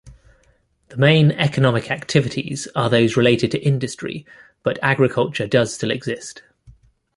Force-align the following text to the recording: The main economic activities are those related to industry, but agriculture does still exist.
The 0.87 0.97
main 0.97 1.29
economic 1.29 1.91
activities 1.91 2.67
are 2.75 2.89
those 2.89 3.15
related 3.15 3.51
to 3.51 3.61
industry, 3.61 4.25
but 4.63 4.79
agriculture 4.81 5.45
does 5.45 5.75
still 5.75 5.91
exist. 5.91 6.41